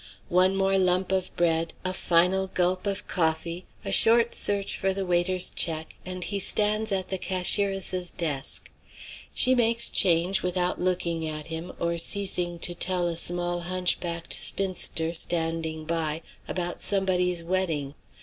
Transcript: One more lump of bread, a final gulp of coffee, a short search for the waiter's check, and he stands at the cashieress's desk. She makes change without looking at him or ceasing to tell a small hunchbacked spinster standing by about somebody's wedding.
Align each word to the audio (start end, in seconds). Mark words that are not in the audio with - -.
One 0.29 0.55
more 0.55 0.79
lump 0.79 1.11
of 1.11 1.29
bread, 1.35 1.73
a 1.85 1.93
final 1.93 2.47
gulp 2.47 2.87
of 2.87 3.07
coffee, 3.07 3.65
a 3.85 3.91
short 3.91 4.33
search 4.33 4.75
for 4.75 4.95
the 4.95 5.05
waiter's 5.05 5.51
check, 5.51 5.93
and 6.03 6.23
he 6.23 6.39
stands 6.39 6.91
at 6.91 7.09
the 7.09 7.19
cashieress's 7.19 8.09
desk. 8.09 8.71
She 9.35 9.53
makes 9.53 9.89
change 9.89 10.41
without 10.41 10.81
looking 10.81 11.27
at 11.27 11.45
him 11.53 11.71
or 11.79 11.99
ceasing 11.99 12.57
to 12.65 12.73
tell 12.73 13.07
a 13.07 13.15
small 13.15 13.59
hunchbacked 13.59 14.33
spinster 14.33 15.13
standing 15.13 15.85
by 15.85 16.23
about 16.47 16.81
somebody's 16.81 17.43
wedding. 17.43 17.93